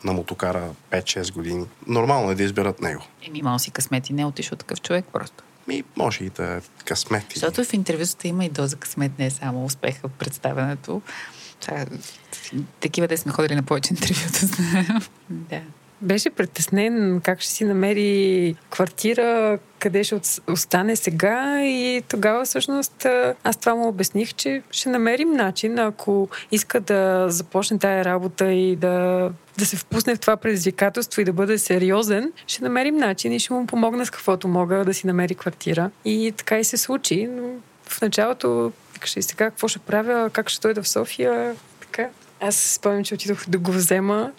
[0.04, 3.02] на мотокара 5-6 години, нормално е да изберат него.
[3.22, 5.44] Еми, имал си късмет и не е отишъл такъв човек просто.
[5.68, 7.24] Ми, може и да е късмет.
[7.34, 11.02] Защото в интервюта има и доза късмет, не е само успеха в представянето.
[11.60, 11.86] Това,
[12.80, 15.00] такива да сме ходили на повече интервюта, знаем.
[15.30, 15.60] да
[16.02, 23.06] беше притеснен как ще си намери квартира, къде ще остане сега и тогава всъщност
[23.44, 28.76] аз това му обясних, че ще намерим начин, ако иска да започне тая работа и
[28.76, 33.40] да, да се впусне в това предизвикателство и да бъде сериозен, ще намерим начин и
[33.40, 35.90] ще му помогна с каквото мога да си намери квартира.
[36.04, 37.28] И така и се случи.
[37.30, 37.42] Но
[37.88, 41.54] в началото викаше и сега какво ще правя, как ще дойда в София.
[42.40, 44.32] Аз спомням, че отидох да го взема.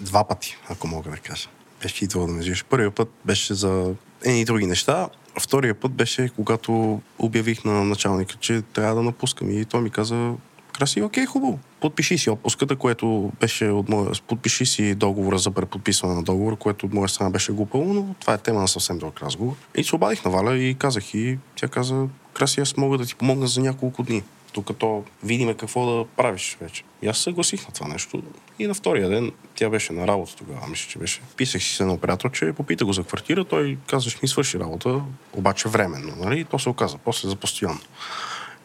[0.00, 1.48] Два пъти, ако мога да кажа.
[1.82, 2.64] Беше идвало да ме взимаш.
[2.64, 5.08] Първият път беше за едни други неща.
[5.40, 9.50] Втория път беше, когато обявих на началника, че трябва да напускам.
[9.50, 10.34] И той ми каза,
[10.72, 11.58] Краси, окей, хубаво.
[11.80, 14.10] Подпиши си отпуската, което беше от моя...
[14.26, 18.34] Подпиши си договора за преподписване на договора, което от моя страна беше глупаво, но това
[18.34, 19.54] е тема на съвсем друг разговор.
[19.74, 23.14] И се обадих на Валя и казах и тя каза, Краси, аз мога да ти
[23.14, 24.22] помогна за няколко дни
[24.54, 26.82] докато видиме какво да правиш вече.
[27.02, 28.22] И аз съгласих на това нещо.
[28.58, 31.20] И на втория ден тя беше на работа тогава, мисля, че беше.
[31.36, 34.58] Писах си се на оператор, че попита го за квартира, той каза, че ми свърши
[34.58, 35.00] работа,
[35.32, 36.40] обаче временно, нали?
[36.40, 37.80] И то се оказа, после за постоянно.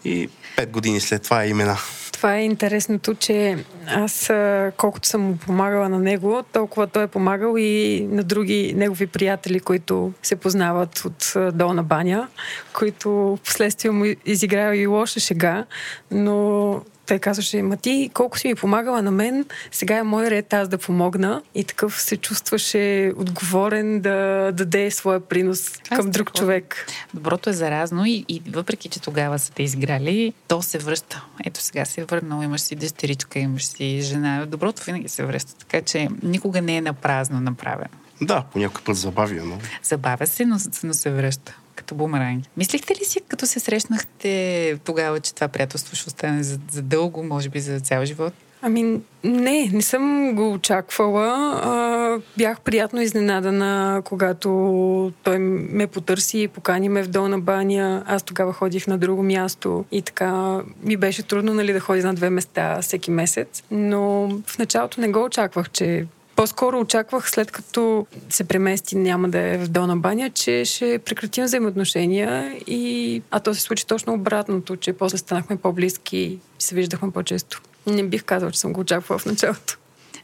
[0.05, 1.77] И пет години след това е имена.
[2.21, 3.57] Това е интересното, че
[3.87, 4.31] аз
[4.77, 9.59] колкото съм му помагала на него, толкова той е помагал и на други негови приятели,
[9.59, 12.27] които се познават от долна баня,
[12.73, 15.65] които в последствие му изиграва и лоша шега,
[16.11, 20.53] но той казваше, ма ти колко си ми помагала на мен, сега е мой ред
[20.53, 21.41] аз да помогна.
[21.55, 26.87] И такъв се чувстваше отговорен да даде своя принос аз към друг човек.
[27.13, 31.25] Доброто е заразно и, и въпреки, че тогава са те изграли, то се връща.
[31.45, 34.45] Ето сега се е върнал, имаш си дъщеричка, имаш си жена.
[34.45, 37.89] Доброто винаги се връща, така че никога не е на празно направено.
[38.21, 39.57] Да, по някакъв път забавя, но...
[39.83, 42.45] Забавя се, но, но се връща като бумеранг.
[42.57, 47.23] Мислихте ли си, като се срещнахте тогава, че това приятелство ще остане за, за дълго,
[47.23, 48.33] може би за цял живот?
[48.63, 51.61] Ами, не, не съм го очаквала.
[51.63, 58.03] А, бях приятно изненадана, когато той ме потърси и покани ме в долна баня.
[58.07, 62.13] Аз тогава ходих на друго място и така ми беше трудно нали, да ходя на
[62.13, 63.63] две места всеки месец.
[63.71, 66.05] Но в началото не го очаквах, че
[66.41, 71.43] по-скоро очаквах, след като се премести, няма да е в Долна баня, че ще прекратим
[71.43, 72.57] взаимоотношения.
[72.67, 73.21] И...
[73.31, 77.61] А то се случи точно обратното, че после станахме по-близки и се виждахме по-често.
[77.87, 79.77] Не бих казал, че съм го очаквала в началото.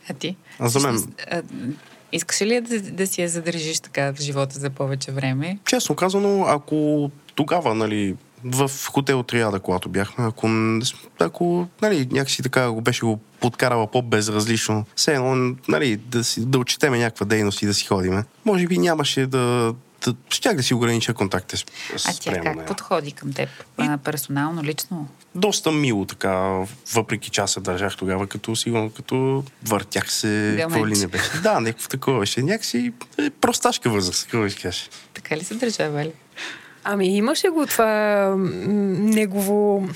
[0.09, 0.35] А ти?
[0.59, 1.13] А за мен...
[2.11, 5.59] Искаш ли да, да си я задържиш така в живота за повече време?
[5.65, 10.47] Честно казано, ако тогава, нали, в хотел Триада, когато бяхме, ако,
[11.19, 16.59] ако нали, някакси така го беше го подкарала по-безразлично, все едно, нали, да, си, да
[16.59, 19.73] отчетеме някаква дейност и да си ходиме, може би нямаше да,
[20.05, 21.65] да щях да си огранича контакти с,
[22.05, 22.65] А тя как нея.
[22.65, 23.49] подходи към теб?
[23.81, 23.97] И...
[24.03, 25.07] Персонално, лично?
[25.35, 30.87] Доста мило така, въпреки че аз се държах тогава, като сигурно, като въртях се, какво
[30.87, 31.31] ли не беше.
[31.43, 32.41] Да, някакво такова беше.
[32.41, 34.89] Някакси е, просташка възраст, какво ще кажеш.
[35.13, 36.11] Така ли се държа, Вали?
[36.89, 39.89] Ами имаше го това негово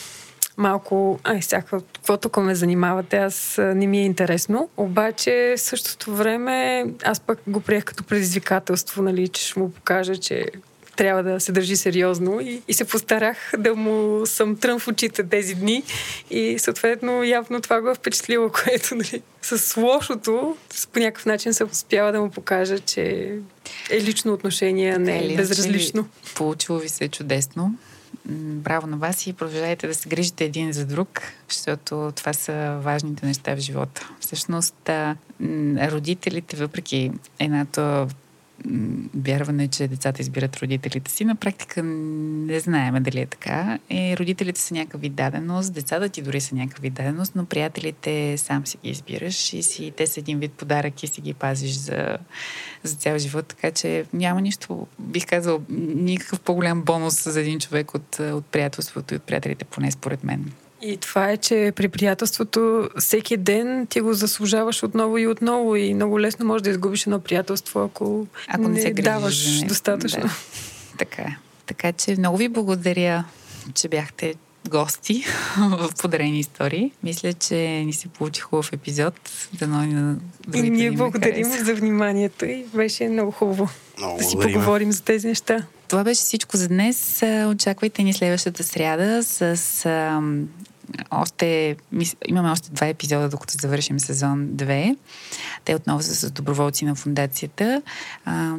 [0.58, 4.70] малко, ай, всяка, какво тук ме занимавате, аз не ми е интересно.
[4.78, 10.18] Обаче, в същото време, аз пък го приех като предизвикателство, нали, че ще му покажа,
[10.18, 10.46] че
[11.02, 15.24] трябва да се държи сериозно и, и се постарах да му съм трън в очите
[15.24, 15.84] тези дни
[16.32, 20.58] и съответно явно това го е впечатлило, което нали, с лошото
[20.94, 23.36] по някакъв начин се успява да му покажа, че
[23.92, 26.08] е лично отношение, а не е безразлично.
[26.36, 27.76] Получило ви се чудесно.
[28.26, 33.26] Браво на вас и продължавайте да се грижите един за друг, защото това са важните
[33.26, 34.10] неща в живота.
[34.20, 34.90] Всъщност,
[35.92, 38.08] родителите, въпреки едната
[39.16, 41.26] вярване, че децата избират родителите си.
[41.26, 43.80] На практика не знаеме дали е така.
[43.90, 48.78] И родителите са някакви даденост, децата ти дори са някакви даденост, но приятелите сам си
[48.84, 52.18] ги избираш и си, те са един вид подарък и си ги пазиш за,
[52.84, 53.48] за цял живот.
[53.48, 55.62] Така че няма нищо, бих казал,
[55.96, 60.52] никакъв по-голям бонус за един човек от, от приятелството и от приятелите, поне според мен.
[60.82, 65.94] И това е, че при приятелството всеки ден ти го заслужаваш отново и отново и
[65.94, 69.68] много лесно можеш да изгубиш едно приятелство, ако, ако не, не се даваш не.
[69.68, 70.22] достатъчно.
[70.22, 70.36] Да.
[70.98, 71.38] Така е.
[71.66, 73.24] Така че много ви благодаря,
[73.74, 74.36] че бяхте
[74.70, 75.26] гости
[75.58, 76.92] в подарени истории.
[77.04, 79.14] Мисля, че ни се получи хубав епизод.
[79.60, 80.16] Дано и на
[80.54, 85.28] И ние благодарим за вниманието и беше много хубаво много да си поговорим за тези
[85.28, 85.66] неща.
[85.88, 87.24] Това беше всичко за днес.
[87.48, 89.86] Очаквайте ни следващата сряда с
[91.12, 91.76] още,
[92.28, 94.98] имаме още два епизода, докато завършим сезон 2.
[95.66, 97.82] Те отново са с доброволци на фундацията.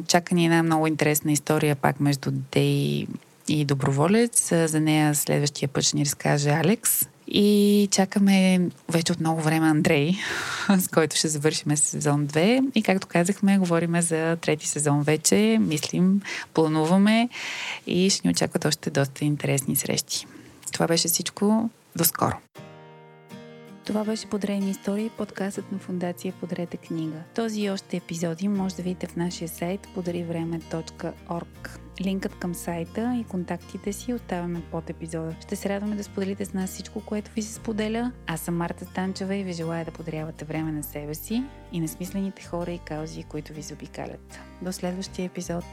[0.07, 3.07] чака ни една много интересна история пак между Дей
[3.47, 4.49] и доброволец.
[4.49, 7.05] За нея следващия път ще ни разкаже Алекс.
[7.27, 10.13] И чакаме вече от много време Андрей,
[10.77, 12.71] с който ще завършим сезон 2.
[12.75, 15.57] И както казахме, говориме за трети сезон вече.
[15.61, 16.21] Мислим,
[16.53, 17.29] плануваме
[17.87, 20.25] и ще ни очакват още доста интересни срещи.
[20.71, 21.69] Това беше всичко.
[21.95, 22.35] До скоро!
[23.85, 27.17] Това беше Подрейни истории, подкастът на фундация Подрете книга.
[27.35, 31.79] Този и още епизоди може да видите в нашия сайт podarivreме.org.
[32.01, 35.35] Линкът към сайта и контактите си оставяме под епизода.
[35.41, 38.11] Ще се радваме да споделите с нас всичко, което ви се споделя.
[38.27, 41.87] Аз съм Марта Станчева и ви желая да подарявате време на себе си и на
[41.87, 44.39] смислените хора и каузи, които ви заобикалят.
[44.61, 45.65] До следващия епизод!